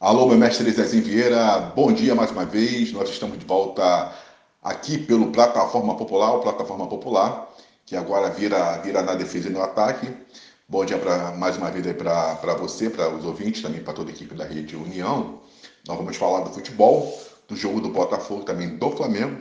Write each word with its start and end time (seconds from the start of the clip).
Alô, 0.00 0.28
meu 0.28 0.38
mestre 0.38 0.70
Zezinho 0.70 1.02
Vieira, 1.02 1.58
bom 1.74 1.92
dia 1.92 2.14
mais 2.14 2.30
uma 2.30 2.44
vez. 2.44 2.92
Nós 2.92 3.10
estamos 3.10 3.36
de 3.36 3.44
volta 3.44 4.14
aqui 4.62 4.96
pelo 4.96 5.32
Plataforma 5.32 5.96
Popular, 5.96 6.36
o 6.36 6.40
Plataforma 6.40 6.86
Popular, 6.86 7.48
que 7.84 7.96
agora 7.96 8.30
vira, 8.30 8.78
vira 8.78 9.02
na 9.02 9.16
defesa 9.16 9.48
e 9.48 9.50
no 9.50 9.60
ataque. 9.60 10.08
Bom 10.68 10.84
dia 10.84 10.96
pra, 10.98 11.32
mais 11.32 11.56
uma 11.56 11.68
vez 11.68 11.84
para 11.96 12.54
você, 12.54 12.88
para 12.88 13.08
os 13.12 13.24
ouvintes, 13.24 13.60
também 13.60 13.82
para 13.82 13.92
toda 13.92 14.10
a 14.10 14.14
equipe 14.14 14.36
da 14.36 14.44
Rede 14.44 14.76
União. 14.76 15.40
Nós 15.84 15.96
vamos 15.96 16.16
falar 16.16 16.44
do 16.44 16.50
futebol, 16.50 17.20
do 17.48 17.56
jogo 17.56 17.80
do 17.80 17.88
Botafogo, 17.88 18.44
também 18.44 18.76
do 18.76 18.90
Flamengo. 18.92 19.36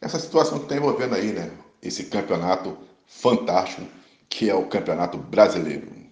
Essa 0.00 0.20
situação 0.20 0.58
que 0.58 0.66
está 0.66 0.76
envolvendo 0.76 1.16
aí, 1.16 1.32
né? 1.32 1.50
Esse 1.82 2.04
campeonato 2.04 2.78
fantástico 3.08 3.82
que 4.28 4.48
é 4.48 4.54
o 4.54 4.66
Campeonato 4.66 5.18
Brasileiro. 5.18 6.05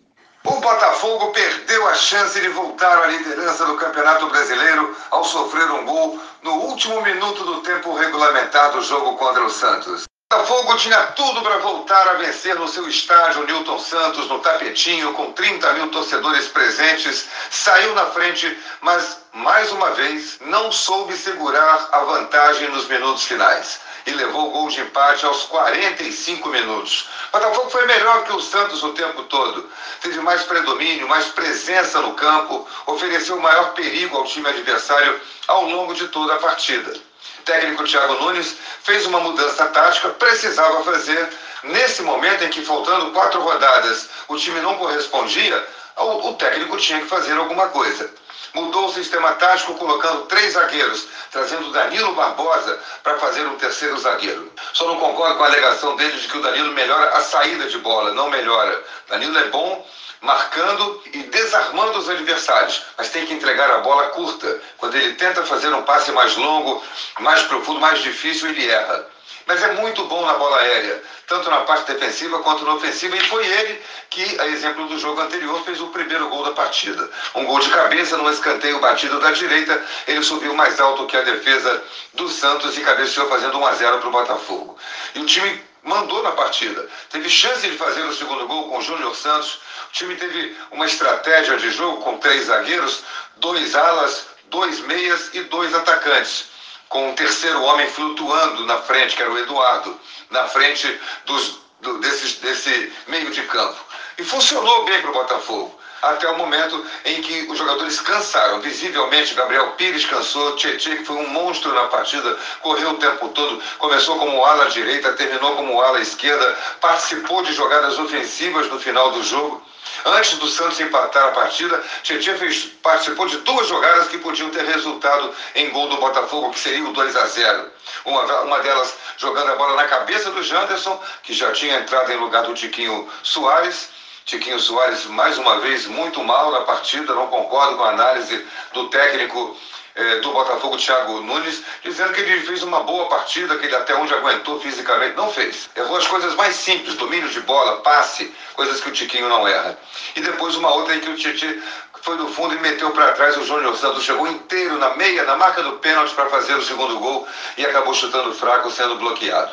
O 0.46 0.60
Botafogo 0.60 1.32
perdeu 1.32 1.88
a 1.88 1.94
chance 1.94 2.38
de 2.38 2.48
voltar 2.50 3.02
à 3.02 3.06
liderança 3.06 3.64
do 3.64 3.76
Campeonato 3.76 4.26
Brasileiro 4.28 4.94
ao 5.10 5.24
sofrer 5.24 5.70
um 5.70 5.86
gol 5.86 6.20
no 6.42 6.52
último 6.66 7.00
minuto 7.00 7.44
do 7.44 7.62
tempo 7.62 7.94
regulamentar 7.94 8.70
do 8.72 8.82
jogo 8.82 9.16
contra 9.16 9.42
o 9.42 9.48
Santos. 9.48 10.04
O 10.04 10.36
Botafogo 10.36 10.76
tinha 10.76 11.00
tudo 11.12 11.40
para 11.40 11.58
voltar 11.58 12.08
a 12.08 12.14
vencer 12.14 12.56
no 12.56 12.68
seu 12.68 12.86
estádio 12.86 13.46
Newton 13.46 13.78
Santos, 13.78 14.28
no 14.28 14.38
tapetinho, 14.40 15.14
com 15.14 15.32
30 15.32 15.72
mil 15.72 15.90
torcedores 15.90 16.46
presentes. 16.48 17.26
Saiu 17.50 17.94
na 17.94 18.04
frente, 18.06 18.58
mas 18.82 19.20
mais 19.32 19.72
uma 19.72 19.92
vez 19.92 20.38
não 20.42 20.70
soube 20.70 21.16
segurar 21.16 21.88
a 21.90 22.00
vantagem 22.00 22.68
nos 22.68 22.86
minutos 22.86 23.24
finais 23.24 23.80
e 24.06 24.10
levou 24.10 24.48
o 24.48 24.50
gol 24.50 24.68
de 24.68 24.80
empate 24.80 25.24
aos 25.24 25.44
45 25.44 26.48
minutos. 26.48 27.08
O 27.28 27.38
Botafogo 27.38 27.70
foi 27.70 27.86
melhor 27.86 28.24
que 28.24 28.32
o 28.32 28.40
Santos 28.40 28.82
o 28.82 28.92
tempo 28.92 29.22
todo. 29.24 29.68
Teve 30.00 30.20
mais 30.20 30.42
predomínio, 30.42 31.08
mais 31.08 31.26
presença 31.26 32.00
no 32.00 32.14
campo, 32.14 32.68
ofereceu 32.86 33.38
maior 33.40 33.72
perigo 33.72 34.16
ao 34.16 34.24
time 34.24 34.48
adversário 34.48 35.20
ao 35.48 35.64
longo 35.64 35.94
de 35.94 36.08
toda 36.08 36.34
a 36.34 36.38
partida. 36.38 36.92
O 37.38 37.42
técnico 37.44 37.84
Thiago 37.84 38.14
Nunes 38.14 38.56
fez 38.82 39.06
uma 39.06 39.20
mudança 39.20 39.66
tática, 39.66 40.10
precisava 40.10 40.82
fazer. 40.84 41.28
Nesse 41.62 42.02
momento 42.02 42.44
em 42.44 42.50
que, 42.50 42.62
faltando 42.62 43.10
quatro 43.12 43.40
rodadas, 43.40 44.10
o 44.28 44.36
time 44.36 44.60
não 44.60 44.76
correspondia, 44.76 45.66
o 45.96 46.32
técnico 46.34 46.76
tinha 46.76 47.00
que 47.00 47.06
fazer 47.06 47.36
alguma 47.38 47.68
coisa 47.68 48.10
mudou 48.52 48.86
o 48.86 48.92
sistema 48.92 49.32
tático 49.32 49.74
colocando 49.74 50.26
três 50.26 50.52
zagueiros, 50.52 51.06
trazendo 51.30 51.70
Danilo 51.72 52.14
Barbosa 52.14 52.78
para 53.02 53.18
fazer 53.18 53.46
um 53.46 53.56
terceiro 53.56 53.98
zagueiro. 53.98 54.52
Só 54.72 54.86
não 54.86 54.98
concordo 54.98 55.36
com 55.36 55.44
a 55.44 55.46
alegação 55.46 55.96
dele 55.96 56.18
de 56.18 56.28
que 56.28 56.38
o 56.38 56.42
Danilo 56.42 56.72
melhora 56.72 57.16
a 57.16 57.20
saída 57.22 57.66
de 57.66 57.78
bola, 57.78 58.12
não 58.12 58.28
melhora. 58.30 58.82
Danilo 59.08 59.38
é 59.38 59.44
bom 59.48 59.86
marcando 60.20 61.02
e 61.12 61.18
desarmando 61.24 61.98
os 61.98 62.08
adversários, 62.08 62.82
mas 62.96 63.10
tem 63.10 63.26
que 63.26 63.34
entregar 63.34 63.70
a 63.70 63.78
bola 63.78 64.08
curta. 64.08 64.60
Quando 64.78 64.94
ele 64.94 65.14
tenta 65.14 65.44
fazer 65.44 65.72
um 65.72 65.82
passe 65.82 66.12
mais 66.12 66.34
longo, 66.36 66.82
mais 67.20 67.42
profundo, 67.42 67.78
mais 67.78 68.00
difícil, 68.00 68.48
ele 68.48 68.68
erra 68.68 69.06
mas 69.46 69.62
é 69.62 69.72
muito 69.72 70.04
bom 70.06 70.24
na 70.24 70.34
bola 70.34 70.58
aérea, 70.58 71.02
tanto 71.26 71.50
na 71.50 71.60
parte 71.62 71.92
defensiva 71.92 72.38
quanto 72.40 72.64
na 72.64 72.74
ofensiva, 72.74 73.16
e 73.16 73.20
foi 73.28 73.46
ele 73.46 73.82
que, 74.14 74.40
a 74.40 74.46
exemplo 74.46 74.86
do 74.86 74.96
jogo 74.96 75.20
anterior, 75.20 75.60
fez 75.64 75.80
o 75.80 75.88
primeiro 75.88 76.28
gol 76.28 76.44
da 76.44 76.52
partida. 76.52 77.10
Um 77.34 77.44
gol 77.44 77.58
de 77.58 77.68
cabeça 77.68 78.16
no 78.16 78.30
escanteio 78.30 78.78
batido 78.78 79.18
da 79.18 79.32
direita, 79.32 79.84
ele 80.06 80.22
subiu 80.22 80.54
mais 80.54 80.80
alto 80.80 81.04
que 81.06 81.16
a 81.16 81.22
defesa 81.22 81.82
do 82.14 82.28
Santos 82.28 82.78
e 82.78 82.82
cabeceou 82.82 83.28
fazendo 83.28 83.58
1 83.58 83.66
a 83.66 83.72
0 83.74 83.98
para 83.98 84.08
o 84.08 84.12
Botafogo. 84.12 84.78
E 85.16 85.18
o 85.18 85.26
time 85.26 85.60
mandou 85.82 86.22
na 86.22 86.30
partida. 86.30 86.88
Teve 87.10 87.28
chance 87.28 87.68
de 87.68 87.76
fazer 87.76 88.02
o 88.02 88.14
segundo 88.14 88.46
gol 88.46 88.68
com 88.68 88.78
o 88.78 88.82
Júnior 88.82 89.16
Santos. 89.16 89.58
O 89.88 89.92
time 89.92 90.14
teve 90.14 90.56
uma 90.70 90.86
estratégia 90.86 91.56
de 91.56 91.72
jogo 91.72 92.00
com 92.02 92.16
três 92.18 92.46
zagueiros, 92.46 93.02
dois 93.38 93.74
alas, 93.74 94.28
dois 94.48 94.78
meias 94.82 95.30
e 95.34 95.40
dois 95.42 95.74
atacantes 95.74 96.54
com 96.88 97.10
um 97.10 97.14
terceiro 97.14 97.60
homem 97.62 97.88
flutuando 97.88 98.64
na 98.66 98.76
frente, 98.82 99.16
que 99.16 99.22
era 99.22 99.32
o 99.32 99.38
Eduardo, 99.38 99.98
na 100.30 100.46
frente 100.46 101.00
dos, 101.26 101.58
do, 101.80 101.98
desse 101.98 102.92
meio 103.08 103.32
de 103.32 103.42
campo. 103.42 103.93
E 104.16 104.22
funcionou 104.22 104.84
bem 104.84 105.00
para 105.00 105.10
o 105.10 105.14
Botafogo, 105.14 105.80
até 106.00 106.28
o 106.28 106.38
momento 106.38 106.86
em 107.04 107.20
que 107.20 107.50
os 107.50 107.58
jogadores 107.58 108.00
cansaram. 108.00 108.60
Visivelmente, 108.60 109.34
Gabriel 109.34 109.72
Pires 109.72 110.04
cansou, 110.04 110.54
Tietchan, 110.56 110.96
que 110.96 111.04
foi 111.04 111.16
um 111.16 111.28
monstro 111.28 111.72
na 111.74 111.86
partida, 111.88 112.36
correu 112.60 112.90
o 112.90 112.98
tempo 112.98 113.28
todo, 113.30 113.60
começou 113.78 114.16
como 114.18 114.44
ala 114.44 114.70
direita, 114.70 115.14
terminou 115.14 115.56
como 115.56 115.80
ala 115.80 116.00
esquerda, 116.00 116.56
participou 116.80 117.42
de 117.42 117.52
jogadas 117.54 117.98
ofensivas 117.98 118.68
no 118.68 118.78
final 118.78 119.10
do 119.10 119.22
jogo. 119.22 119.62
Antes 120.04 120.38
do 120.38 120.48
Santos 120.48 120.78
empatar 120.80 121.28
a 121.28 121.32
partida, 121.32 121.82
Tietchan 122.02 122.36
participou 122.82 123.26
de 123.26 123.38
duas 123.38 123.66
jogadas 123.66 124.08
que 124.08 124.18
podiam 124.18 124.50
ter 124.50 124.64
resultado 124.64 125.34
em 125.54 125.70
gol 125.70 125.88
do 125.88 125.96
Botafogo, 125.96 126.50
que 126.50 126.58
seria 126.60 126.84
o 126.84 126.92
2 126.92 127.16
a 127.16 127.26
0. 127.26 127.70
Uma, 128.04 128.40
uma 128.42 128.60
delas 128.60 128.94
jogando 129.16 129.52
a 129.52 129.56
bola 129.56 129.76
na 129.76 129.88
cabeça 129.88 130.30
do 130.30 130.42
Janderson, 130.42 131.02
que 131.22 131.32
já 131.32 131.52
tinha 131.52 131.78
entrado 131.78 132.12
em 132.12 132.16
lugar 132.16 132.42
do 132.44 132.54
Tiquinho 132.54 133.08
Soares. 133.22 133.93
Tiquinho 134.24 134.58
Soares, 134.58 135.04
mais 135.06 135.36
uma 135.36 135.60
vez, 135.60 135.86
muito 135.86 136.22
mal 136.24 136.50
na 136.50 136.62
partida, 136.62 137.14
não 137.14 137.26
concordo 137.26 137.76
com 137.76 137.84
a 137.84 137.90
análise 137.90 138.46
do 138.72 138.88
técnico 138.88 139.56
é, 139.94 140.16
do 140.16 140.32
Botafogo, 140.32 140.76
Thiago 140.76 141.20
Nunes, 141.20 141.62
dizendo 141.82 142.12
que 142.12 142.20
ele 142.20 142.40
fez 142.40 142.62
uma 142.62 142.80
boa 142.80 143.06
partida, 143.06 143.56
que 143.58 143.66
ele 143.66 143.76
até 143.76 143.94
onde 143.94 144.14
aguentou 144.14 144.58
fisicamente. 144.60 145.14
Não 145.14 145.30
fez. 145.30 145.68
Errou 145.76 145.96
as 145.96 146.06
coisas 146.06 146.34
mais 146.34 146.56
simples, 146.56 146.96
domínio 146.96 147.28
de 147.28 147.40
bola, 147.42 147.82
passe, 147.82 148.34
coisas 148.54 148.80
que 148.80 148.88
o 148.88 148.92
Tiquinho 148.92 149.28
não 149.28 149.46
erra. 149.46 149.78
E 150.16 150.20
depois 150.20 150.56
uma 150.56 150.72
outra 150.74 150.96
em 150.96 151.00
que 151.00 151.10
o 151.10 151.16
Titi 151.16 151.62
foi 152.02 152.16
do 152.16 152.28
fundo 152.28 152.54
e 152.54 152.58
meteu 152.58 152.90
para 152.90 153.12
trás 153.12 153.36
o 153.36 153.44
Júnior 153.44 153.76
Santos, 153.76 154.04
chegou 154.04 154.26
inteiro 154.26 154.78
na 154.78 154.94
meia, 154.96 155.24
na 155.24 155.36
marca 155.36 155.62
do 155.62 155.72
pênalti 155.74 156.14
para 156.14 156.28
fazer 156.28 156.54
o 156.54 156.64
segundo 156.64 156.98
gol 156.98 157.26
e 157.56 157.64
acabou 157.64 157.94
chutando 157.94 158.34
fraco, 158.34 158.70
sendo 158.70 158.96
bloqueado. 158.96 159.52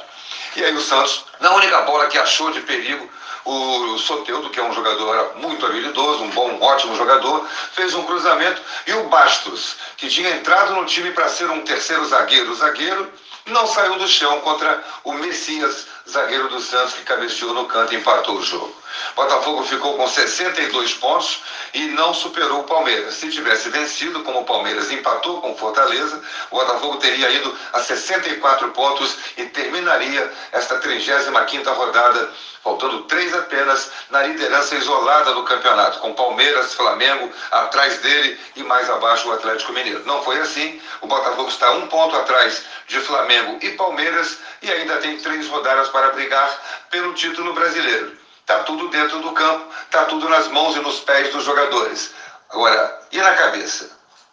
E 0.55 0.63
aí 0.63 0.75
o 0.75 0.81
Santos, 0.81 1.23
na 1.39 1.53
única 1.55 1.81
bola 1.81 2.07
que 2.07 2.17
achou 2.17 2.51
de 2.51 2.61
perigo, 2.61 3.09
o 3.45 3.97
Soteudo, 3.97 4.49
que 4.49 4.59
é 4.59 4.63
um 4.63 4.73
jogador 4.73 5.33
muito 5.37 5.65
habilidoso, 5.65 6.23
um 6.23 6.29
bom, 6.29 6.51
um 6.51 6.61
ótimo 6.61 6.95
jogador, 6.95 7.47
fez 7.73 7.93
um 7.93 8.03
cruzamento 8.03 8.61
e 8.87 8.93
o 8.93 9.09
Bastos, 9.09 9.75
que 9.97 10.07
tinha 10.07 10.29
entrado 10.29 10.73
no 10.73 10.85
time 10.85 11.11
para 11.11 11.29
ser 11.29 11.49
um 11.49 11.61
terceiro 11.61 12.05
zagueiro, 12.05 12.55
zagueiro, 12.55 13.11
não 13.47 13.65
saiu 13.65 13.97
do 13.97 14.07
chão 14.07 14.39
contra 14.41 14.83
o 15.03 15.13
Messias, 15.13 15.87
zagueiro 16.09 16.49
do 16.49 16.59
Santos, 16.59 16.93
que 16.93 17.03
cabeceou 17.03 17.53
no 17.53 17.65
canto 17.65 17.93
e 17.93 17.97
empatou 17.97 18.35
o 18.35 18.43
jogo. 18.43 18.81
Botafogo 19.15 19.63
ficou 19.63 19.95
com 19.95 20.07
62 20.07 20.93
pontos 20.95 21.41
e 21.73 21.85
não 21.87 22.13
superou 22.13 22.61
o 22.61 22.63
Palmeiras. 22.63 23.15
Se 23.15 23.29
tivesse 23.29 23.69
vencido, 23.69 24.23
como 24.23 24.41
o 24.41 24.45
Palmeiras 24.45 24.91
empatou 24.91 25.41
com 25.41 25.55
Fortaleza, 25.55 26.21
o 26.49 26.55
Botafogo 26.55 26.97
teria 26.97 27.29
ido 27.29 27.55
a 27.73 27.79
64 27.79 28.69
pontos 28.69 29.17
e 29.37 29.45
terminaria 29.45 30.31
esta 30.51 30.79
35ª 30.79 31.73
rodada, 31.73 32.31
faltando 32.63 33.03
três 33.03 33.33
apenas, 33.33 33.91
na 34.09 34.23
liderança 34.23 34.75
isolada 34.75 35.33
do 35.33 35.43
campeonato, 35.43 35.99
com 35.99 36.13
Palmeiras, 36.13 36.73
Flamengo 36.73 37.31
atrás 37.51 37.97
dele 37.99 38.39
e 38.55 38.63
mais 38.63 38.89
abaixo 38.89 39.29
o 39.29 39.33
Atlético 39.33 39.73
Mineiro. 39.73 40.05
Não 40.05 40.23
foi 40.23 40.39
assim. 40.39 40.81
O 41.01 41.07
Botafogo 41.07 41.49
está 41.49 41.71
um 41.71 41.87
ponto 41.87 42.15
atrás 42.15 42.63
de 42.87 42.99
Flamengo 42.99 43.57
e 43.61 43.71
Palmeiras 43.71 44.37
e 44.61 44.71
ainda 44.71 44.97
tem 44.97 45.17
três 45.17 45.47
rodadas 45.47 45.87
para 45.91 46.11
brigar 46.11 46.49
pelo 46.89 47.13
título 47.13 47.53
brasileiro. 47.53 48.17
Está 48.41 48.63
tudo 48.63 48.89
dentro 48.89 49.19
do 49.19 49.31
campo, 49.31 49.73
está 49.83 50.05
tudo 50.05 50.27
nas 50.27 50.47
mãos 50.47 50.75
e 50.75 50.79
nos 50.79 50.99
pés 51.01 51.31
dos 51.31 51.43
jogadores. 51.43 52.13
Agora, 52.49 52.99
e 53.11 53.17
na 53.17 53.33
cabeça? 53.35 53.89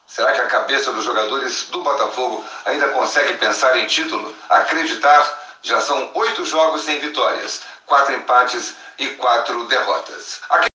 Será 0.06 0.32
que 0.32 0.40
a 0.40 0.46
cabeça 0.46 0.90
dos 0.92 1.04
jogadores 1.04 1.64
do 1.70 1.82
Botafogo 1.82 2.44
ainda 2.64 2.88
consegue 2.88 3.34
pensar 3.34 3.76
em 3.76 3.86
título? 3.86 4.34
Acreditar? 4.48 5.46
Já 5.62 5.80
são 5.80 6.10
oito 6.14 6.44
jogos 6.44 6.82
sem 6.82 6.98
vitórias, 6.98 7.62
quatro 7.84 8.14
empates 8.14 8.74
e 8.98 9.08
quatro 9.08 9.64
derrotas. 9.64 10.40
Aqui 10.48 10.68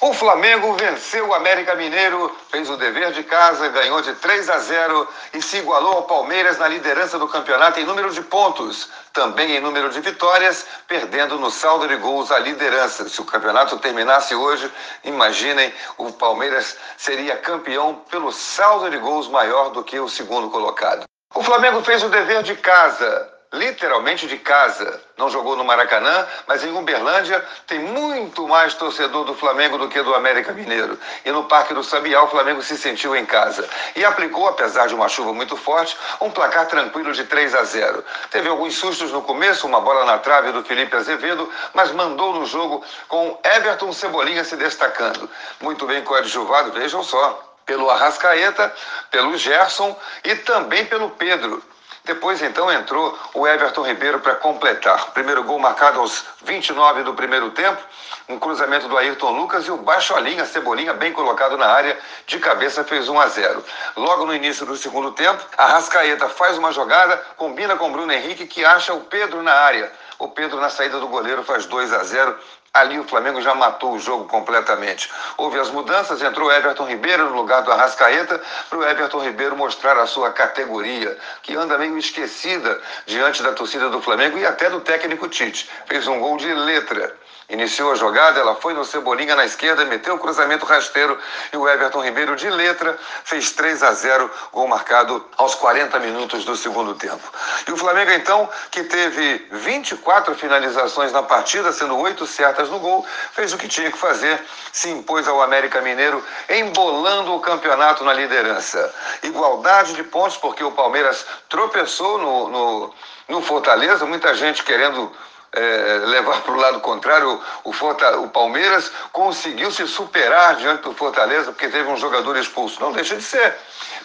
o 0.00 0.12
Flamengo 0.14 0.74
venceu 0.74 1.28
o 1.28 1.34
América 1.34 1.74
Mineiro, 1.74 2.34
fez 2.50 2.70
o 2.70 2.76
dever 2.76 3.12
de 3.12 3.24
casa, 3.24 3.68
ganhou 3.68 4.00
de 4.00 4.14
3 4.14 4.48
a 4.48 4.58
0 4.58 5.08
e 5.34 5.42
se 5.42 5.58
igualou 5.58 5.94
ao 5.94 6.02
Palmeiras 6.04 6.58
na 6.58 6.68
liderança 6.68 7.18
do 7.18 7.26
campeonato 7.26 7.80
em 7.80 7.84
número 7.84 8.10
de 8.12 8.22
pontos, 8.22 8.88
também 9.12 9.56
em 9.56 9.60
número 9.60 9.90
de 9.90 10.00
vitórias, 10.00 10.64
perdendo 10.86 11.38
no 11.38 11.50
saldo 11.50 11.88
de 11.88 11.96
gols 11.96 12.30
a 12.30 12.38
liderança. 12.38 13.08
Se 13.08 13.20
o 13.20 13.24
campeonato 13.24 13.78
terminasse 13.78 14.34
hoje, 14.34 14.72
imaginem, 15.02 15.74
o 15.96 16.12
Palmeiras 16.12 16.76
seria 16.96 17.36
campeão 17.36 17.96
pelo 18.08 18.30
saldo 18.30 18.88
de 18.90 18.98
gols 18.98 19.26
maior 19.28 19.70
do 19.70 19.82
que 19.82 19.98
o 19.98 20.08
segundo 20.08 20.48
colocado. 20.48 21.04
O 21.34 21.42
Flamengo 21.42 21.82
fez 21.82 22.02
o 22.04 22.08
dever 22.08 22.42
de 22.44 22.54
casa, 22.54 23.37
literalmente 23.52 24.26
de 24.26 24.36
casa. 24.36 25.00
Não 25.16 25.30
jogou 25.30 25.56
no 25.56 25.64
Maracanã, 25.64 26.26
mas 26.46 26.62
em 26.62 26.76
Uberlândia 26.76 27.44
tem 27.66 27.78
muito 27.78 28.46
mais 28.46 28.74
torcedor 28.74 29.24
do 29.24 29.34
Flamengo 29.34 29.78
do 29.78 29.88
que 29.88 30.02
do 30.02 30.14
América 30.14 30.52
Mineiro. 30.52 30.98
E 31.24 31.30
no 31.30 31.44
Parque 31.44 31.74
do 31.74 31.82
Sabiá 31.82 32.22
o 32.22 32.28
Flamengo 32.28 32.62
se 32.62 32.76
sentiu 32.76 33.16
em 33.16 33.24
casa. 33.24 33.68
E 33.96 34.04
aplicou, 34.04 34.46
apesar 34.48 34.86
de 34.86 34.94
uma 34.94 35.08
chuva 35.08 35.32
muito 35.32 35.56
forte, 35.56 35.96
um 36.20 36.30
placar 36.30 36.66
tranquilo 36.66 37.12
de 37.12 37.24
3 37.24 37.54
a 37.54 37.64
0. 37.64 38.04
Teve 38.30 38.48
alguns 38.48 38.76
sustos 38.76 39.10
no 39.10 39.22
começo, 39.22 39.66
uma 39.66 39.80
bola 39.80 40.04
na 40.04 40.18
trave 40.18 40.52
do 40.52 40.62
Felipe 40.62 40.94
Azevedo, 40.96 41.50
mas 41.74 41.90
mandou 41.92 42.34
no 42.34 42.46
jogo 42.46 42.84
com 43.08 43.38
Everton 43.42 43.92
Cebolinha 43.92 44.44
se 44.44 44.56
destacando. 44.56 45.28
Muito 45.60 45.86
bem 45.86 46.02
coadjuvado, 46.02 46.72
vejam 46.72 47.02
só. 47.02 47.44
pelo 47.68 47.90
Arrascaeta, 47.90 48.74
pelo 49.10 49.36
Gerson 49.36 49.94
e 50.24 50.34
também 50.36 50.86
pelo 50.86 51.10
Pedro. 51.10 51.62
Depois, 52.08 52.40
então, 52.40 52.72
entrou 52.72 53.18
o 53.34 53.46
Everton 53.46 53.82
Ribeiro 53.82 54.18
para 54.20 54.34
completar. 54.36 55.10
Primeiro 55.10 55.44
gol 55.44 55.58
marcado 55.58 56.00
aos 56.00 56.24
29 56.42 57.02
do 57.02 57.12
primeiro 57.12 57.50
tempo, 57.50 57.78
um 58.26 58.38
cruzamento 58.38 58.88
do 58.88 58.96
Ayrton 58.96 59.30
Lucas 59.32 59.66
e 59.66 59.70
o 59.70 59.76
Baixolinha, 59.76 60.46
Cebolinha, 60.46 60.94
bem 60.94 61.12
colocado 61.12 61.58
na 61.58 61.66
área, 61.66 61.98
de 62.26 62.38
cabeça 62.38 62.82
fez 62.82 63.10
1 63.10 63.20
a 63.20 63.28
0. 63.28 63.62
Logo 63.94 64.24
no 64.24 64.34
início 64.34 64.64
do 64.64 64.74
segundo 64.74 65.12
tempo, 65.12 65.44
a 65.58 65.66
Rascaeta 65.66 66.30
faz 66.30 66.56
uma 66.56 66.72
jogada, 66.72 67.18
combina 67.36 67.76
com 67.76 67.90
o 67.90 67.92
Bruno 67.92 68.10
Henrique, 68.10 68.46
que 68.46 68.64
acha 68.64 68.94
o 68.94 69.02
Pedro 69.02 69.42
na 69.42 69.52
área. 69.52 69.92
O 70.18 70.28
Pedro, 70.28 70.58
na 70.58 70.70
saída 70.70 70.98
do 70.98 71.08
goleiro, 71.08 71.44
faz 71.44 71.66
2 71.66 71.92
a 71.92 72.02
0 72.02 72.38
Ali 72.72 72.98
o 72.98 73.04
Flamengo 73.04 73.40
já 73.40 73.54
matou 73.54 73.94
o 73.94 73.98
jogo 73.98 74.26
completamente. 74.26 75.10
Houve 75.36 75.58
as 75.58 75.70
mudanças, 75.70 76.22
entrou 76.22 76.52
Everton 76.52 76.86
Ribeiro 76.86 77.30
no 77.30 77.36
lugar 77.36 77.62
do 77.62 77.72
Arrascaeta, 77.72 78.40
para 78.68 78.78
o 78.78 78.84
Everton 78.84 79.24
Ribeiro 79.24 79.56
mostrar 79.56 79.98
a 79.98 80.06
sua 80.06 80.30
categoria, 80.30 81.16
que 81.42 81.56
anda 81.56 81.78
meio 81.78 81.96
esquecida 81.98 82.80
diante 83.06 83.42
da 83.42 83.52
torcida 83.52 83.88
do 83.88 84.02
Flamengo 84.02 84.38
e 84.38 84.46
até 84.46 84.68
do 84.68 84.80
técnico 84.80 85.28
Tite. 85.28 85.68
Fez 85.86 86.06
um 86.06 86.20
gol 86.20 86.36
de 86.36 86.52
letra. 86.52 87.16
Iniciou 87.48 87.92
a 87.92 87.94
jogada, 87.94 88.38
ela 88.38 88.54
foi 88.56 88.74
no 88.74 88.84
Cebolinha 88.84 89.34
na 89.34 89.46
esquerda, 89.46 89.82
meteu 89.86 90.16
o 90.16 90.18
cruzamento 90.18 90.66
rasteiro 90.66 91.18
e 91.50 91.56
o 91.56 91.66
Everton 91.66 92.04
Ribeiro 92.04 92.36
de 92.36 92.50
letra 92.50 92.98
fez 93.24 93.52
3 93.52 93.82
a 93.82 93.92
0, 93.94 94.30
gol 94.52 94.68
marcado 94.68 95.24
aos 95.38 95.54
40 95.54 95.98
minutos 95.98 96.44
do 96.44 96.54
segundo 96.54 96.94
tempo. 96.94 97.32
E 97.66 97.72
o 97.72 97.76
Flamengo 97.78 98.10
então, 98.10 98.50
que 98.70 98.84
teve 98.84 99.48
24 99.50 100.34
finalizações 100.34 101.10
na 101.10 101.22
partida, 101.22 101.72
sendo 101.72 101.96
oito 101.96 102.26
certas 102.26 102.68
no 102.68 102.78
gol, 102.78 103.06
fez 103.32 103.50
o 103.54 103.56
que 103.56 103.66
tinha 103.66 103.90
que 103.90 103.96
fazer, 103.96 104.38
se 104.70 104.90
impôs 104.90 105.26
ao 105.26 105.40
América 105.40 105.80
Mineiro, 105.80 106.22
embolando 106.50 107.34
o 107.34 107.40
campeonato 107.40 108.04
na 108.04 108.12
liderança. 108.12 108.94
Igualdade 109.22 109.94
de 109.94 110.02
pontos, 110.02 110.36
porque 110.36 110.62
o 110.62 110.72
Palmeiras 110.72 111.24
tropeçou 111.48 112.18
no, 112.18 112.48
no, 112.50 112.94
no 113.26 113.40
Fortaleza, 113.40 114.04
muita 114.04 114.34
gente 114.34 114.62
querendo 114.62 115.10
é, 115.52 116.00
levar 116.04 116.42
para 116.42 116.52
o 116.52 116.56
lado 116.56 116.80
contrário, 116.80 117.40
o, 117.64 117.70
o 117.70 118.28
Palmeiras 118.30 118.92
conseguiu 119.12 119.70
se 119.70 119.86
superar 119.86 120.56
diante 120.56 120.82
do 120.82 120.92
Fortaleza 120.92 121.52
porque 121.52 121.68
teve 121.68 121.88
um 121.88 121.96
jogador 121.96 122.36
expulso. 122.36 122.80
Não 122.80 122.92
deixa 122.92 123.16
de 123.16 123.22
ser. 123.22 123.56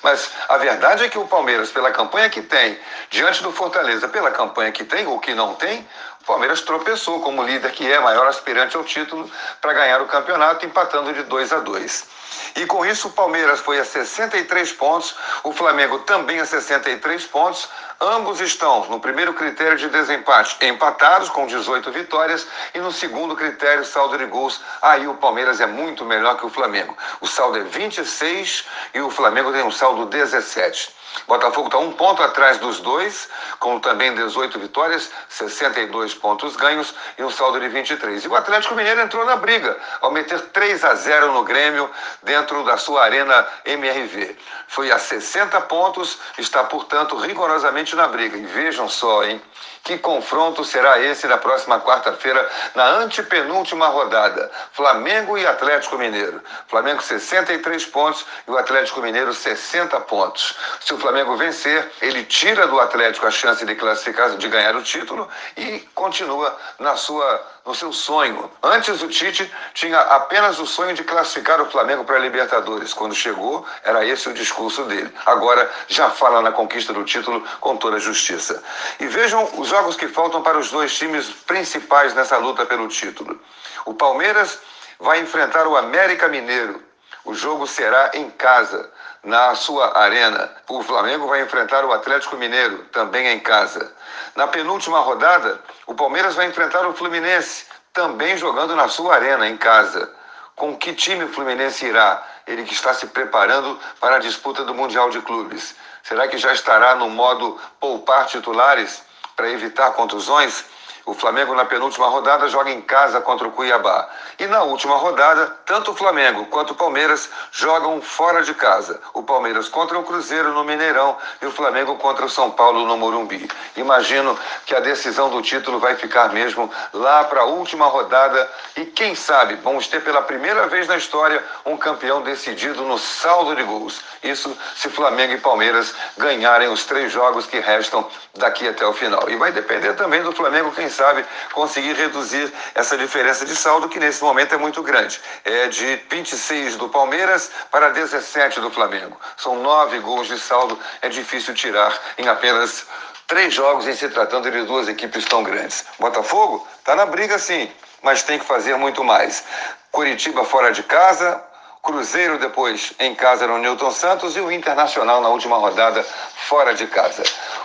Mas 0.01 0.31
a 0.50 0.57
verdade 0.57 1.06
é 1.06 1.10
que 1.10 1.18
o 1.18 1.28
Palmeiras, 1.28 1.72
pela 1.72 1.92
campanha 1.92 2.30
que 2.30 2.42
tem, 2.42 2.78
diante 3.10 3.42
do 3.42 3.51
Fortaleza, 3.51 4.07
pela 4.07 4.31
campanha 4.31 4.72
que 4.72 4.84
tem 4.84 5.07
ou 5.07 5.19
que 5.19 5.34
não 5.34 5.56
tem, 5.56 5.88
o 6.22 6.25
Palmeiras 6.25 6.62
tropeçou 6.62 7.22
como 7.22 7.44
líder 7.44 7.72
que 7.72 7.89
é, 7.89 8.00
maior 8.00 8.28
aspirante 8.28 8.75
ao 8.75 8.84
título, 8.84 9.30
para 9.62 9.74
ganhar 9.74 10.01
o 10.01 10.06
campeonato, 10.06 10.66
empatando 10.66 11.13
de 11.13 11.24
2 11.24 11.54
a 11.54 11.60
2. 11.60 12.07
E 12.56 12.65
com 12.65 12.85
isso 12.85 13.07
o 13.07 13.12
Palmeiras 13.12 13.59
foi 13.59 13.80
a 13.80 13.85
63 13.85 14.71
pontos, 14.74 15.15
o 15.44 15.51
Flamengo 15.51 16.00
também 16.00 16.39
a 16.39 16.45
63 16.45 17.25
pontos. 17.25 17.68
Ambos 18.00 18.41
estão 18.41 18.85
no 18.85 19.00
primeiro 19.00 19.33
critério 19.33 19.77
de 19.77 19.88
desempate, 19.88 20.57
empatados 20.65 21.30
com 21.30 21.47
18 21.47 21.91
vitórias, 21.91 22.47
e 22.74 22.80
no 22.80 22.91
segundo 22.91 23.35
critério, 23.35 23.85
saldo 23.85 24.18
de 24.18 24.25
gols. 24.25 24.59
Aí 24.81 25.07
o 25.07 25.13
Palmeiras 25.15 25.62
é 25.62 25.65
muito 25.65 26.03
melhor 26.03 26.38
que 26.38 26.45
o 26.45 26.50
Flamengo. 26.50 26.97
O 27.21 27.27
saldo 27.27 27.57
é 27.59 27.63
26 27.63 28.65
e 28.94 29.01
o 29.01 29.09
Flamengo 29.09 29.51
tem 29.51 29.63
um 29.63 29.71
saldo 29.71 30.06
17. 30.06 31.03
Botafogo 31.27 31.68
está 31.68 31.77
um 31.77 31.91
ponto 31.91 32.21
atrás 32.21 32.57
dos 32.57 32.79
dois, 32.79 33.29
com 33.59 33.79
também 33.79 34.13
18 34.13 34.59
vitórias, 34.59 35.09
62 35.29 36.13
pontos 36.15 36.56
ganhos 36.56 36.94
e 37.18 37.24
um 37.24 37.29
saldo 37.29 37.59
de 37.59 37.69
23. 37.69 38.25
E 38.25 38.27
o 38.27 38.36
Atlético 38.36 38.75
Mineiro 38.75 39.01
entrou 39.01 39.24
na 39.25 39.36
briga, 39.36 39.77
ao 40.01 40.12
meter 40.12 40.39
3 40.50 40.83
a 40.83 40.95
0 40.95 41.31
no 41.33 41.44
Grêmio, 41.44 41.89
dentro 42.24 42.64
da 42.64 42.78
sua 42.78 43.04
arena 43.04 43.48
MRV. 43.66 44.38
Foi 44.68 44.92
a 44.92 44.98
60 44.98 45.60
pontos, 45.62 46.18
está, 46.38 46.64
portanto, 46.64 47.16
rigorosamente 47.18 47.96
na 47.96 48.08
briga. 48.08 48.38
E 48.38 48.46
vejam 48.46 48.90
só, 48.90 49.24
hein? 49.24 49.42
Que 49.84 49.98
confronto 49.98 50.64
será 50.64 50.98
esse 51.02 51.28
na 51.28 51.38
próxima 51.38 51.80
quarta-feira, 51.81 52.50
na 52.74 52.86
antepenúltima 52.86 53.88
rodada? 53.88 54.50
Flamengo 54.72 55.38
e 55.38 55.46
Atlético 55.46 55.98
Mineiro. 55.98 56.42
Flamengo 56.70 57.04
63 57.04 57.86
pontos 57.88 58.25
e 58.48 58.52
o 58.52 58.58
Atlético 58.58 59.02
Mineiro 59.02 59.34
60 59.34 60.00
pontos. 60.02 60.56
Se 60.80 60.94
o 60.94 60.98
Flamengo 60.98 61.36
vencer, 61.36 61.92
ele 62.02 62.24
tira 62.24 62.66
do 62.66 62.80
Atlético 62.80 63.28
a 63.28 63.31
chance 63.31 63.66
de 63.66 63.75
classificar, 63.75 64.30
de 64.38 64.48
ganhar 64.48 64.74
o 64.74 64.81
título 64.81 65.28
e 65.58 65.80
continua 65.94 66.58
na 66.80 66.96
sua 66.96 67.54
no 67.66 67.74
seu 67.74 67.94
sonho. 67.94 68.52
Antes 68.62 69.02
o 69.02 69.08
Tite 69.08 69.52
tinha 69.74 70.00
apenas 70.00 70.60
o 70.60 70.66
sonho 70.66 70.94
de 70.94 71.04
classificar 71.04 71.62
o 71.62 71.70
Flamengo 71.70 72.04
para 72.04 72.12
a 72.15 72.19
Libertadores. 72.19 72.94
Quando 72.94 73.15
chegou, 73.15 73.65
era 73.83 74.06
esse 74.06 74.30
o 74.30 74.33
discurso 74.33 74.83
dele. 74.86 75.13
Agora 75.25 75.69
já 75.88 76.10
fala 76.10 76.42
na 76.42 76.51
conquista 76.51 76.94
do 76.94 77.04
título 77.04 77.44
com 77.60 77.77
toda 77.77 77.98
a 77.98 78.00
justiça. 78.00 78.63
E 79.00 79.07
vejam 79.07 79.50
os 79.57 79.68
jogos 79.68 79.95
que 79.95 80.07
faltam 80.07 80.42
para 80.42 80.57
os 80.57 80.71
dois 80.71 80.95
times 80.98 81.30
principais 81.30 82.13
nessa 82.13 82.38
luta 82.38 82.65
pelo 82.65 82.88
título. 82.88 83.39
O 83.86 83.94
Palmeiras 83.94 84.60
vai 85.00 85.19
enfrentar 85.19 85.68
o 85.68 85.75
América 85.75 86.27
Mineiro. 86.27 86.81
O 87.25 87.33
jogo 87.33 87.65
será 87.65 88.12
em 88.13 88.30
casa, 88.30 88.92
na 89.24 89.56
sua 89.56 89.98
arena. 89.98 90.51
O 90.68 90.83
Flamengo 90.83 91.27
vai 91.27 91.42
enfrentar 91.42 91.86
o 91.86 91.94
Atlético 91.94 92.36
Mineiro, 92.36 92.80
também 92.92 93.27
em 93.27 93.39
casa. 93.39 93.94
Na 94.36 94.48
penúltima 94.48 95.00
rodada, 95.00 95.60
o 95.88 95.95
Palmeiras 95.95 96.36
vai 96.36 96.48
enfrentar 96.48 96.86
o 96.86 96.94
Fluminense, 96.94 97.65
também 97.94 98.36
jogando 98.36 98.75
na 98.75 98.88
sua 98.88 99.15
arena, 99.15 99.48
em 99.48 99.56
casa. 99.56 100.12
Com 100.55 100.75
que 100.77 100.94
time 100.94 101.23
o 101.23 101.29
Fluminense 101.29 101.85
irá? 101.85 102.23
Ele 102.45 102.63
que 102.63 102.73
está 102.73 102.94
se 102.94 103.07
preparando 103.07 103.79
para 104.00 104.17
a 104.17 104.19
disputa 104.19 104.63
do 104.63 104.73
Mundial 104.73 105.09
de 105.09 105.21
Clubes. 105.21 105.75
Será 106.03 106.27
que 106.27 106.38
já 106.38 106.53
estará 106.53 106.95
no 106.95 107.09
modo 107.09 107.59
poupar 107.79 108.27
titulares 108.27 109.03
para 109.35 109.50
evitar 109.50 109.91
contusões? 109.94 110.65
O 111.05 111.13
Flamengo, 111.13 111.53
na 111.53 111.65
penúltima 111.65 112.07
rodada, 112.07 112.47
joga 112.47 112.71
em 112.71 112.79
casa 112.79 113.19
contra 113.19 113.45
o 113.45 113.51
Cuiabá. 113.51 114.07
E 114.39 114.47
na 114.47 114.63
última 114.63 114.95
rodada, 114.95 115.47
tanto 115.65 115.91
o 115.91 115.95
Flamengo 115.95 116.45
quanto 116.45 116.71
o 116.71 116.75
Palmeiras 116.75 117.29
jogam 117.51 118.01
fora 118.01 118.41
de 118.41 118.53
casa. 118.53 119.01
O 119.13 119.21
Palmeiras 119.21 119.67
contra 119.67 120.00
o 120.00 120.03
Cruzeiro 120.03 120.53
no 120.53 120.63
Mineirão 120.63 121.17
e 121.41 121.45
o 121.45 121.51
Flamengo 121.51 121.97
contra 121.97 122.25
o 122.25 122.29
São 122.29 122.50
Paulo 122.51 122.85
no 122.85 122.97
Morumbi. 122.97 123.50
Imagino 123.75 124.39
que 124.65 124.73
a 124.73 124.79
decisão 124.79 125.29
do 125.29 125.41
título 125.41 125.77
vai 125.77 125.95
ficar 125.95 126.31
mesmo 126.31 126.71
lá 126.94 127.25
para 127.25 127.41
a 127.41 127.45
última 127.45 127.88
rodada. 127.88 128.50
E 128.77 128.85
quem 128.85 129.13
sabe, 129.13 129.55
vamos 129.55 129.88
ter 129.88 130.01
pela 130.03 130.21
primeira 130.21 130.67
vez 130.67 130.88
na 130.88 130.95
história 130.95 131.44
um 131.65 131.75
campeão 131.75 132.21
decidido 132.21 132.83
no 132.85 132.97
saldo 132.97 133.53
de 133.57 133.63
gols. 133.63 134.01
Isso 134.23 134.57
se 134.73 134.88
Flamengo 134.88 135.33
e 135.33 135.38
Palmeiras 135.38 135.94
ganharem 136.17 136.69
os 136.69 136.86
três 136.86 137.12
jogos 137.12 137.45
que 137.45 137.60
restam 137.60 138.07
daqui 138.36 138.65
até 138.69 138.86
o 138.86 138.93
final. 138.93 139.29
E 139.29 139.36
vai 139.36 139.51
depender 139.51 139.93
também 139.95 140.24
do 140.24 140.31
Flamengo, 140.31 140.72
quem 140.72 140.92
sabe, 140.93 141.25
conseguir 141.51 141.93
reduzir 141.93 142.51
essa 142.73 142.97
diferença 142.97 143.45
de 143.45 143.55
saldo, 143.55 143.89
que 143.89 144.00
nesse 144.00 144.23
momento 144.23 144.55
é 144.55 144.57
muito 144.57 144.81
grande. 144.81 145.19
É 145.43 145.67
de 145.67 145.95
26 146.09 146.77
do 146.77 146.89
Palmeiras 146.89 147.51
para 147.71 147.89
17 147.89 148.59
do 148.62 148.71
Flamengo. 148.71 149.19
São 149.35 149.62
nove 149.62 150.00
gols 150.00 150.27
de 150.27 150.39
saldo, 150.39 150.79
é 151.01 151.09
difícil 151.09 151.53
tirar 151.53 151.97
em 152.17 152.27
apenas 152.27 152.85
três 153.27 153.53
jogos 153.53 153.88
em 153.88 153.95
se 153.95 154.07
tratando 154.09 154.50
de 154.50 154.62
duas 154.63 154.88
equipes 154.88 155.25
tão 155.25 155.43
grandes. 155.43 155.85
Botafogo 156.00 156.67
está 156.79 156.95
na 156.95 157.05
briga 157.05 157.39
sim, 157.39 157.71
mas 158.01 158.23
tem 158.23 158.39
que 158.39 158.45
fazer 158.45 158.75
muito 158.77 159.03
mais. 159.03 159.43
Curitiba 159.91 160.43
fora 160.45 160.71
de 160.71 160.83
casa, 160.83 161.43
Cruzeiro 161.84 162.40
depois 162.40 162.94
em 162.98 163.13
casa 163.13 163.46
no 163.46 163.58
Newton 163.58 163.92
Santos 163.92 164.38
e 164.38 164.40
o 164.40 164.50
Internacional 164.50 165.22
na 165.22 165.28
última 165.28 165.58
rodada 165.58 166.02
fora 166.48 166.74
de 166.74 166.88
casa. 166.88 167.24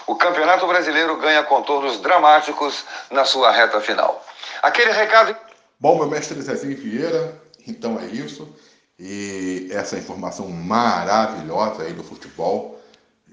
O 0.08 0.16
Campeonato 0.16 0.66
Brasileiro 0.66 1.16
ganha 1.18 1.44
contornos 1.44 2.00
dramáticos 2.00 2.84
na 3.12 3.24
sua 3.24 3.52
reta 3.52 3.80
final. 3.80 4.26
Aquele 4.60 4.90
recado. 4.90 5.36
Bom, 5.78 5.96
meu 5.96 6.08
mestre 6.08 6.42
Zezinho 6.42 6.76
Vieira, 6.76 7.40
então 7.64 8.00
é 8.00 8.06
isso. 8.06 8.52
E 8.98 9.68
essa 9.70 9.96
informação 9.96 10.48
maravilhosa 10.48 11.84
aí 11.84 11.92
do 11.92 12.02
futebol 12.02 12.82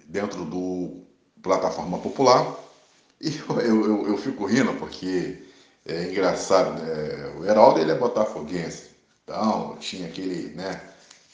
dentro 0.06 0.46
do 0.46 1.04
Plataforma 1.42 1.98
Popular. 1.98 2.46
E 3.20 3.42
eu, 3.50 3.82
eu, 3.82 4.08
eu 4.10 4.18
fico 4.20 4.46
rindo 4.46 4.74
porque 4.74 5.44
é 5.84 6.04
engraçado, 6.04 6.80
né? 6.80 7.34
O 7.40 7.44
Heraldo 7.44 7.80
ele 7.80 7.92
é 7.92 7.96
botafoguense. 7.96 8.95
Então, 9.26 9.76
tinha 9.80 10.08
aquele, 10.08 10.56
né, 10.56 10.80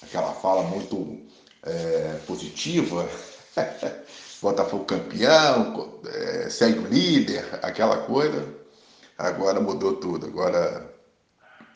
aquela 0.02 0.32
fala 0.32 0.64
muito 0.64 1.20
é, 1.64 2.20
positiva, 2.26 3.08
Botafogo 4.42 4.86
campeão, 4.86 6.00
é, 6.06 6.50
segue 6.50 6.80
o 6.80 6.88
líder, 6.88 7.60
aquela 7.62 7.98
coisa. 8.06 8.48
Agora 9.18 9.60
mudou 9.60 9.98
tudo. 9.98 10.26
Agora, 10.26 10.90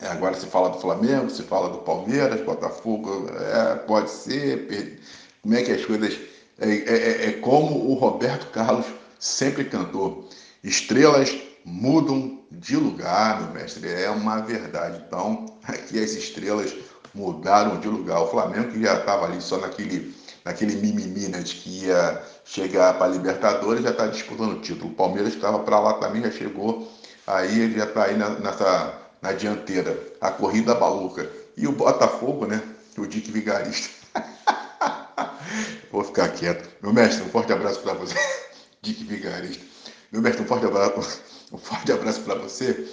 agora 0.00 0.34
se 0.34 0.46
fala 0.46 0.70
do 0.70 0.80
Flamengo, 0.80 1.30
se 1.30 1.42
fala 1.42 1.68
do 1.68 1.78
Palmeiras, 1.78 2.40
Botafogo, 2.40 3.28
é, 3.30 3.76
pode 3.76 4.10
ser. 4.10 5.00
Como 5.42 5.54
é 5.54 5.62
que 5.62 5.72
as 5.72 5.84
coisas. 5.84 6.18
É, 6.58 6.68
é, 6.68 6.96
é, 6.96 7.28
é 7.28 7.32
como 7.34 7.90
o 7.90 7.94
Roberto 7.94 8.50
Carlos 8.50 8.86
sempre 9.20 9.64
cantou: 9.66 10.28
estrelas 10.64 11.30
mudam 11.66 12.38
de 12.48 12.76
lugar, 12.76 13.42
meu 13.42 13.50
mestre. 13.52 13.90
É 13.90 14.08
uma 14.08 14.40
verdade. 14.40 15.02
Então, 15.06 15.46
aqui 15.64 16.02
as 16.02 16.12
estrelas 16.12 16.72
mudaram 17.12 17.80
de 17.80 17.88
lugar. 17.88 18.20
O 18.20 18.28
Flamengo 18.28 18.70
que 18.70 18.80
já 18.80 18.94
estava 18.94 19.26
ali 19.26 19.42
só 19.42 19.58
naquele, 19.58 20.14
naquele 20.44 20.76
mimimi 20.76 21.28
né, 21.28 21.40
de 21.40 21.56
que 21.56 21.86
ia 21.86 22.22
chegar 22.44 22.94
para 22.94 23.06
a 23.06 23.08
Libertadores, 23.08 23.82
já 23.82 23.90
está 23.90 24.06
disputando 24.06 24.52
o 24.52 24.60
título. 24.60 24.92
O 24.92 24.94
Palmeiras 24.94 25.30
que 25.30 25.38
estava 25.38 25.58
para 25.58 25.80
lá 25.80 25.94
também 25.94 26.22
já 26.22 26.30
chegou, 26.30 26.90
aí 27.26 27.60
ele 27.60 27.78
já 27.78 27.84
está 27.84 28.04
aí 28.04 28.16
na, 28.16 28.30
nessa, 28.38 28.94
na 29.20 29.32
dianteira. 29.32 29.98
A 30.20 30.30
corrida 30.30 30.74
maluca. 30.76 31.28
E 31.56 31.66
o 31.66 31.72
Botafogo, 31.72 32.46
né? 32.46 32.62
O 32.96 33.06
Dick 33.06 33.30
Vigarista. 33.32 33.90
Vou 35.90 36.04
ficar 36.04 36.28
quieto. 36.28 36.68
Meu 36.80 36.92
mestre, 36.92 37.24
um 37.24 37.28
forte 37.28 37.52
abraço 37.52 37.80
para 37.80 37.94
você. 37.94 38.14
Dick 38.82 39.02
Vigarista. 39.04 39.64
Meu 40.12 40.22
mestre, 40.22 40.42
um 40.42 40.46
forte 40.46 40.64
abraço, 40.64 41.20
um 41.52 41.58
forte 41.58 41.92
abraço 41.92 42.22
para 42.22 42.34
você. 42.34 42.88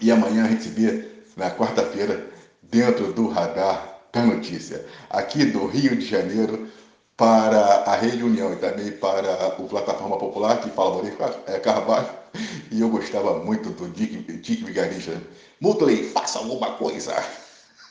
E 0.00 0.10
amanhã 0.10 0.44
a 0.44 0.48
gente 0.48 0.64
se 0.64 0.68
vê 0.68 1.08
na 1.36 1.50
quarta-feira 1.50 2.28
dentro 2.62 3.12
do 3.12 3.28
radar 3.28 4.00
da 4.12 4.22
notícia, 4.22 4.84
aqui 5.10 5.44
do 5.44 5.66
Rio 5.66 5.96
de 5.96 6.06
Janeiro, 6.06 6.68
para 7.16 7.58
a 7.86 7.96
Rede 7.96 8.22
União 8.22 8.52
e 8.52 8.56
também 8.56 8.92
para 8.92 9.60
o 9.60 9.68
Plataforma 9.68 10.18
Popular, 10.18 10.60
que 10.60 10.70
fala 10.70 10.94
Moreira 10.94 11.42
é, 11.46 11.58
Carvalho, 11.58 12.08
e 12.70 12.80
eu 12.80 12.88
gostava 12.88 13.38
muito 13.38 13.70
do 13.70 13.88
Dick, 13.88 14.16
Dick 14.38 14.64
Vigarista. 14.64 15.20
Mutley, 15.60 16.10
faça 16.10 16.38
alguma 16.38 16.72
coisa! 16.72 17.14